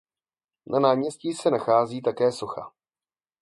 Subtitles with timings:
[0.65, 2.71] Na náměstí se nachází také socha.